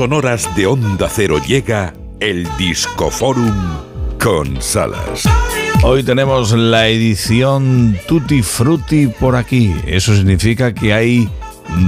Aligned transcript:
sonoras 0.00 0.48
de 0.56 0.66
Onda 0.66 1.10
Cero 1.10 1.36
llega 1.46 1.92
el 2.20 2.48
Discoforum 2.56 3.52
con 4.18 4.62
Salas. 4.62 5.28
Hoy 5.82 6.02
tenemos 6.02 6.52
la 6.52 6.88
edición 6.88 7.98
Tutti 8.08 8.40
Frutti 8.40 9.08
por 9.08 9.36
aquí. 9.36 9.74
Eso 9.86 10.16
significa 10.16 10.72
que 10.72 10.94
hay 10.94 11.28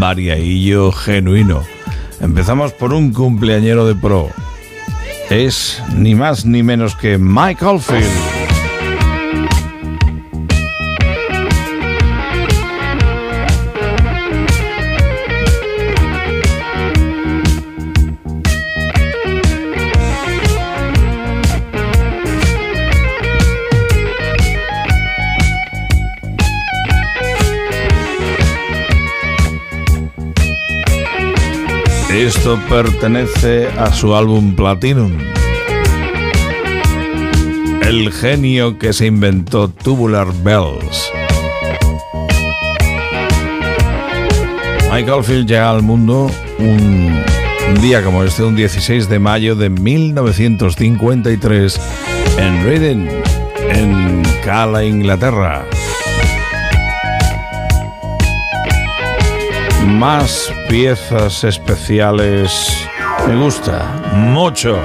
variaillo 0.00 0.90
genuino. 0.90 1.62
Empezamos 2.20 2.72
por 2.72 2.92
un 2.92 3.12
cumpleañero 3.12 3.86
de 3.86 3.94
pro. 3.94 4.28
Es 5.30 5.80
ni 5.94 6.16
más 6.16 6.44
ni 6.44 6.64
menos 6.64 6.96
que 6.96 7.16
Mike 7.16 7.64
Oldfield. 7.64 8.39
Esto 32.20 32.60
pertenece 32.68 33.68
a 33.78 33.92
su 33.94 34.14
álbum 34.14 34.54
Platinum. 34.54 35.16
El 37.80 38.12
genio 38.12 38.78
que 38.78 38.92
se 38.92 39.06
inventó 39.06 39.70
Tubular 39.70 40.28
Bells. 40.44 41.10
Michael 44.92 45.24
Field 45.24 45.48
llega 45.48 45.70
al 45.70 45.82
mundo 45.82 46.30
un, 46.58 47.24
día 47.80 48.04
como 48.04 48.22
este, 48.22 48.42
un 48.42 48.54
16 48.54 49.08
de 49.08 49.18
mayo 49.18 49.56
de 49.56 49.70
1953, 49.70 51.80
en 52.36 52.64
Reading, 52.64 53.08
en 53.70 54.22
Cala, 54.44 54.84
Inglaterra. 54.84 55.64
Más 59.86 60.52
piezas 60.68 61.44
especiales. 61.44 62.86
Me 63.26 63.36
gusta 63.36 64.00
mucho. 64.14 64.78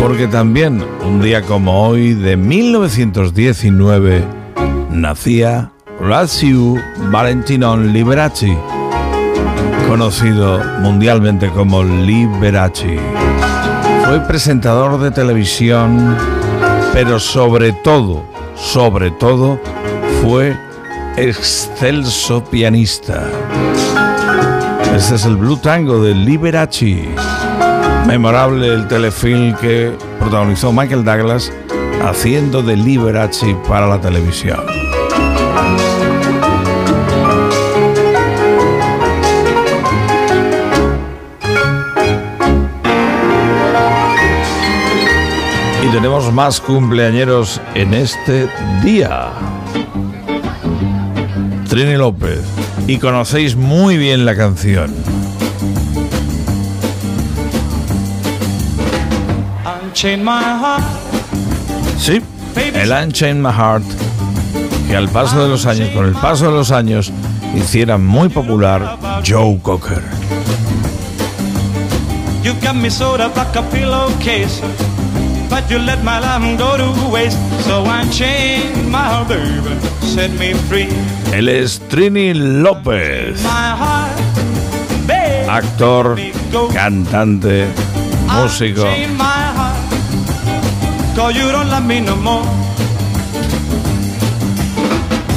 Porque 0.00 0.26
también 0.28 0.84
un 1.04 1.20
día 1.20 1.42
como 1.42 1.86
hoy 1.86 2.14
de 2.14 2.36
1919 2.36 4.24
nacía 4.90 5.72
Razio 6.00 6.76
Valentinon 7.10 7.92
Liberace, 7.92 8.56
conocido 9.88 10.60
mundialmente 10.80 11.48
como 11.50 11.82
Liberace. 11.82 12.98
Fue 14.06 14.20
presentador 14.20 15.00
de 15.00 15.10
televisión, 15.10 16.16
pero 16.92 17.18
sobre 17.18 17.72
todo, 17.72 18.22
sobre 18.54 19.10
todo, 19.10 19.58
fue 20.22 20.56
excelso 21.16 22.44
pianista. 22.44 23.24
Este 24.94 25.14
es 25.14 25.24
el 25.24 25.36
Blue 25.36 25.56
Tango 25.56 26.02
de 26.02 26.14
Liberace. 26.14 27.08
Memorable 28.06 28.74
el 28.74 28.86
telefilm 28.88 29.56
que 29.56 29.96
protagonizó 30.20 30.70
Michael 30.70 31.02
Douglas 31.02 31.50
haciendo 32.02 32.62
de 32.62 32.76
Liberace 32.76 33.56
para 33.66 33.86
la 33.86 34.00
televisión. 34.00 34.60
Tenemos 45.88 46.32
más 46.32 46.60
cumpleañeros 46.60 47.60
en 47.74 47.92
este 47.94 48.48
día. 48.82 49.30
Trini 51.68 51.96
López. 51.96 52.40
Y 52.86 52.98
conocéis 52.98 53.56
muy 53.56 53.96
bien 53.96 54.24
la 54.24 54.36
canción. 54.36 54.94
Sí, 61.98 62.22
el 62.74 62.90
Unchain 62.90 63.42
My 63.42 63.50
Heart, 63.50 63.84
que 64.88 64.96
al 64.96 65.08
paso 65.08 65.42
de 65.42 65.48
los 65.48 65.66
años, 65.66 65.90
con 65.90 66.06
el 66.06 66.14
paso 66.14 66.46
de 66.46 66.52
los 66.52 66.70
años, 66.70 67.12
hiciera 67.54 67.98
muy 67.98 68.28
popular 68.28 68.98
Joe 69.26 69.58
Cocker. 69.60 70.02
But 75.54 75.70
you 75.70 75.78
let 75.78 76.02
my 76.02 76.18
love 76.18 76.58
go 76.58 76.76
to 76.76 76.90
waste. 77.14 77.38
So 77.62 77.84
I 77.86 78.02
chained 78.10 78.90
my 78.90 79.22
baby, 79.28 79.78
set 80.14 80.32
me 80.32 80.52
free. 80.68 80.88
Él 81.32 81.48
es 81.48 81.80
Trini 81.88 82.34
López. 82.34 83.40
Actor, 85.48 86.16
cantante, 86.72 87.68
músico. 88.26 88.82
Cause 91.14 91.36
you 91.36 91.52
don't 91.52 91.70
love 91.70 91.86
me 91.86 92.00
no 92.00 92.16
more. 92.16 92.44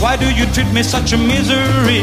Why 0.00 0.16
do 0.16 0.26
you 0.34 0.46
treat 0.46 0.72
me 0.72 0.82
such 0.82 1.12
a 1.12 1.18
misery? 1.18 2.02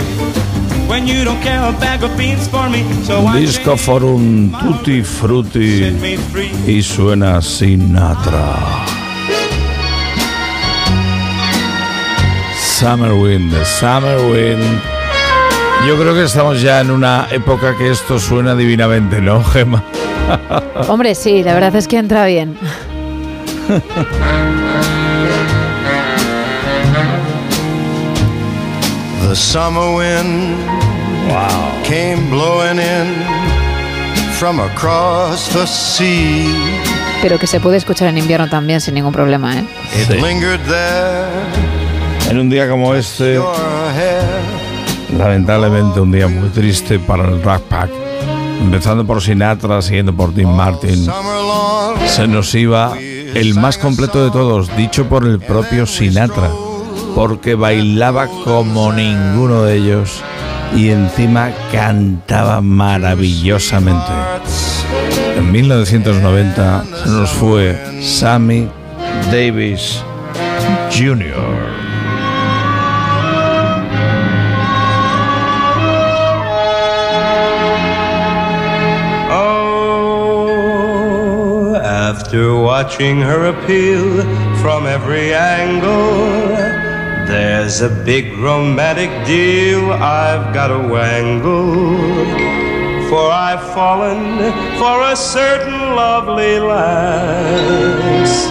Disco 3.33 3.75
Forum 3.75 4.51
Tutti 4.51 5.03
Frutti 5.03 5.93
y 6.65 6.81
suena 6.81 7.41
Sinatra. 7.41 8.55
Summer 12.79 13.11
Wind, 13.11 13.53
Summer 13.65 14.17
Wind. 14.31 14.81
Yo 15.87 15.97
creo 15.97 16.13
que 16.13 16.23
estamos 16.23 16.61
ya 16.61 16.81
en 16.81 16.91
una 16.91 17.27
época 17.31 17.75
que 17.77 17.91
esto 17.91 18.19
suena 18.19 18.55
divinamente, 18.55 19.19
¿no, 19.21 19.43
Gemma? 19.43 19.83
Hombre, 20.87 21.15
sí, 21.15 21.43
la 21.43 21.53
verdad 21.53 21.75
es 21.75 21.87
que 21.87 21.97
entra 21.97 22.25
bien. 22.25 22.57
The 29.27 29.35
summer 29.35 29.93
wind 29.93 30.55
wow. 31.27 31.83
came 31.83 32.29
blowing 32.29 32.79
in 32.79 33.13
from 34.39 34.61
across 34.61 35.49
the 35.49 35.67
sea. 35.67 36.47
Pero 37.21 37.37
que 37.37 37.45
se 37.45 37.59
puede 37.59 37.75
escuchar 37.75 38.07
en 38.07 38.17
invierno 38.17 38.47
también 38.49 38.79
sin 38.79 38.93
ningún 38.93 39.11
problema, 39.11 39.57
¿eh? 39.57 39.65
Sí. 39.91 40.13
En 42.29 42.39
un 42.39 42.49
día 42.49 42.69
como 42.69 42.95
este, 42.95 43.37
lamentablemente 45.17 45.99
un 45.99 46.11
día 46.13 46.29
muy 46.29 46.47
triste 46.47 46.97
para 46.97 47.27
el 47.27 47.43
Rack 47.43 47.63
Pack, 47.63 47.89
empezando 48.61 49.05
por 49.05 49.21
Sinatra, 49.21 49.81
siguiendo 49.81 50.15
por 50.15 50.33
Tim 50.33 50.49
Martin, 50.49 51.05
se 52.05 52.29
nos 52.29 52.55
iba 52.55 52.97
el 52.97 53.55
más 53.55 53.77
completo 53.77 54.23
de 54.23 54.31
todos, 54.31 54.73
dicho 54.77 55.09
por 55.09 55.25
el 55.25 55.41
propio 55.41 55.85
Sinatra 55.85 56.49
porque 57.17 57.55
bailaba 57.55 58.27
como 58.43 58.93
ninguno 58.93 59.63
de 59.63 59.77
ellos 59.77 60.21
y 60.75 60.89
encima 60.89 61.49
cantaba 61.71 62.61
maravillosamente. 62.61 64.13
En 65.35 65.51
1990 65.51 66.83
se 67.03 67.09
nos 67.09 67.31
fue 67.31 67.75
Sammy 68.03 68.69
Davis 69.31 70.03
Jr. 70.91 71.25
Oh, 79.31 80.61
after 81.83 82.53
watching 82.53 83.19
her 83.23 83.47
appeal 83.47 84.21
from 84.61 84.85
every 84.85 85.33
angle. 85.33 86.86
There's 87.27 87.81
a 87.81 87.89
big 87.89 88.37
romantic 88.37 89.09
deal 89.27 89.91
I've 89.91 90.53
got 90.53 90.67
to 90.67 90.79
wangle. 90.87 91.97
For 93.09 93.29
I've 93.29 93.73
fallen 93.73 94.37
for 94.79 95.01
a 95.11 95.13
certain 95.13 95.73
lovely 95.73 96.57
lass. 96.57 98.47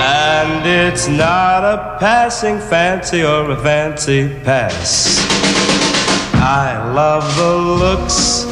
And 0.00 0.66
it's 0.66 1.06
not 1.06 1.64
a 1.64 1.98
passing 2.00 2.60
fancy 2.60 3.22
or 3.24 3.50
a 3.50 3.56
fancy 3.58 4.26
pass. 4.42 5.18
I 6.36 6.90
love 6.94 7.24
the 7.36 7.56
looks 7.84 8.46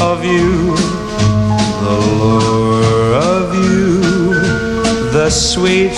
of 0.00 0.24
you, 0.24 0.74
the 1.84 1.98
lure 2.16 3.14
of 3.16 3.54
you, 3.54 4.00
the 5.12 5.28
sweet 5.28 5.92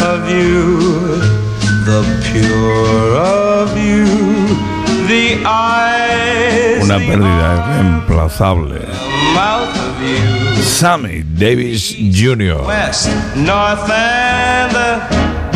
of 0.00 0.30
you 0.30 1.27
Una 6.82 6.98
pérdida 6.98 7.64
irreemplazable. 7.80 8.80
Sammy 10.62 11.22
Davis 11.24 11.96
Jr. 12.12 12.60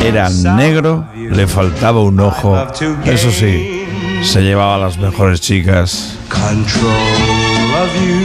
Era 0.02 0.31
negro, 0.31 1.06
le 1.14 1.46
faltaba 1.46 2.00
un 2.00 2.19
ojo. 2.20 2.56
Eso 3.05 3.31
sí, 3.31 3.84
se 4.23 4.40
llevaba 4.43 4.76
a 4.76 4.79
las 4.79 4.99
mejores 4.99 5.40
chicas. 5.40 6.17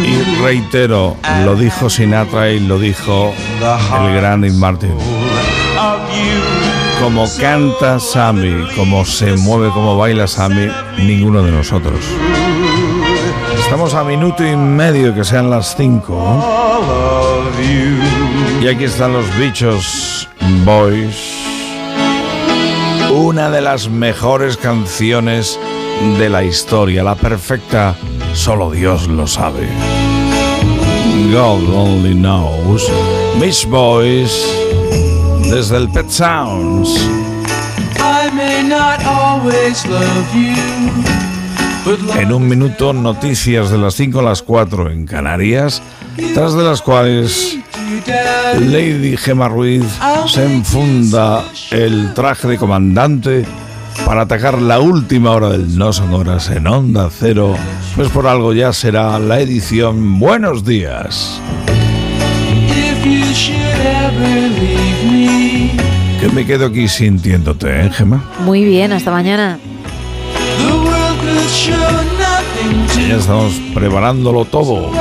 Y 0.05 0.41
reitero, 0.41 1.17
lo 1.45 1.55
dijo 1.55 1.89
Sinatra 1.89 2.49
y 2.51 2.59
lo 2.61 2.79
dijo 2.79 3.33
el 4.07 4.13
gran 4.15 4.57
Martin. 4.57 4.93
Como 7.01 7.25
canta 7.39 7.99
Sammy, 7.99 8.67
como 8.75 9.05
se 9.05 9.35
mueve, 9.35 9.69
como 9.71 9.97
baila 9.97 10.27
Sammy, 10.27 10.67
ninguno 10.97 11.43
de 11.43 11.51
nosotros. 11.51 11.99
Estamos 13.59 13.93
a 13.93 14.03
minuto 14.03 14.45
y 14.45 14.55
medio 14.55 15.13
que 15.13 15.23
sean 15.23 15.49
las 15.49 15.75
cinco. 15.75 16.17
Y 18.61 18.67
aquí 18.67 18.85
están 18.85 19.13
los 19.13 19.25
bichos 19.37 20.27
Boys. 20.65 21.33
Una 23.11 23.49
de 23.49 23.61
las 23.61 23.89
mejores 23.89 24.57
canciones 24.57 25.59
de 26.17 26.29
la 26.29 26.43
historia, 26.43 27.03
la 27.03 27.15
perfecta, 27.15 27.95
solo 28.33 28.71
Dios 28.71 29.07
lo 29.07 29.27
sabe. 29.27 29.67
God 31.31 31.73
only 31.73 32.13
knows. 32.13 32.89
Miss 33.39 33.65
Boys, 33.65 34.45
desde 35.49 35.77
el 35.77 35.89
Pet 35.89 36.09
Sounds. 36.09 36.89
I 37.99 38.29
may 38.33 38.63
not 38.63 39.03
always 39.05 39.85
love 39.85 40.33
you. 40.33 40.55
En 42.19 42.33
un 42.33 42.47
minuto, 42.47 42.91
noticias 42.91 43.71
de 43.71 43.77
las 43.77 43.95
5 43.95 44.19
a 44.19 44.23
las 44.23 44.41
4 44.41 44.91
en 44.91 45.05
Canarias, 45.05 45.81
tras 46.33 46.53
de 46.53 46.63
las 46.63 46.81
cuales 46.81 47.57
Lady 48.59 49.15
Gemma 49.15 49.47
Ruiz 49.47 49.85
se 50.27 50.43
enfunda 50.43 51.45
el 51.71 52.13
traje 52.13 52.49
de 52.49 52.57
comandante 52.57 53.45
para 54.05 54.23
atacar 54.23 54.61
la 54.61 54.79
última 54.79 55.31
hora 55.31 55.49
del 55.49 55.77
No 55.77 55.93
Son 55.93 56.13
Horas 56.13 56.49
en 56.49 56.67
Onda 56.67 57.09
Cero, 57.09 57.55
pues 57.95 58.09
por 58.09 58.27
algo 58.27 58.51
ya 58.53 58.73
será 58.73 59.17
la 59.19 59.39
edición 59.39 60.19
Buenos 60.19 60.65
Días. 60.65 61.41
Que 66.19 66.29
me 66.29 66.45
quedo 66.45 66.65
aquí 66.65 66.87
sintiéndote, 66.87 67.85
¿eh, 67.85 67.89
Gemma? 67.91 68.23
Muy 68.43 68.63
bien, 68.63 68.91
hasta 68.91 69.11
mañana. 69.11 69.59
Ya 73.07 73.15
estamos 73.15 73.53
preparándolo 73.73 74.45
todo. 74.45 74.91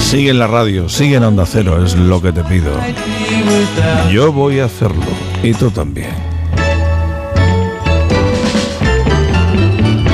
Sigue 0.00 0.30
en 0.30 0.38
la 0.38 0.48
radio, 0.48 0.88
sigue 0.88 1.16
en 1.16 1.22
Onda 1.22 1.46
Cero, 1.46 1.84
es 1.84 1.94
lo 1.94 2.20
que 2.20 2.32
te 2.32 2.42
pido. 2.42 2.72
Yo 4.12 4.32
voy 4.32 4.58
a 4.58 4.64
hacerlo 4.64 5.06
y 5.42 5.52
tú 5.54 5.70
también. 5.70 6.10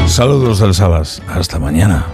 Saludos 0.06 0.61
del 0.61 0.75
Salas, 0.75 1.23
hasta 1.29 1.59
mañana. 1.59 2.06